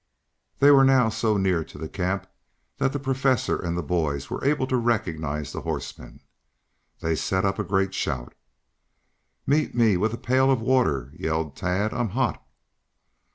They 0.57 0.71
were 0.71 0.83
now 0.83 1.09
so 1.09 1.37
near 1.37 1.63
to 1.65 1.77
the 1.77 1.87
camp 1.87 2.25
that 2.79 2.91
the 2.91 2.97
Professor 2.97 3.55
and 3.55 3.77
the 3.77 3.83
boys 3.83 4.31
were 4.31 4.43
able 4.43 4.65
to 4.65 4.75
recognize 4.75 5.51
the 5.51 5.61
horsemen. 5.61 6.21
They 7.01 7.15
set 7.15 7.45
up 7.45 7.59
a 7.59 7.63
great 7.63 7.93
shout. 7.93 8.33
"Meet 9.45 9.75
me 9.75 9.97
with 9.97 10.15
a 10.15 10.17
pail 10.17 10.49
of 10.49 10.59
water," 10.59 11.13
yelled 11.15 11.55
Tad. 11.55 11.93
"I'm 11.93 12.09
hot." 12.09 12.43